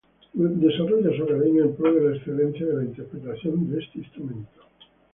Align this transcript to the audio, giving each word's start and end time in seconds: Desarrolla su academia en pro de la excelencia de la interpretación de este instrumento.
Desarrolla 0.33 1.15
su 1.15 1.23
academia 1.25 1.61
en 1.61 1.75
pro 1.75 1.93
de 1.93 2.09
la 2.09 2.15
excelencia 2.17 2.65
de 2.65 2.73
la 2.73 2.83
interpretación 2.85 3.69
de 3.71 3.83
este 3.83 3.99
instrumento. 3.99 4.63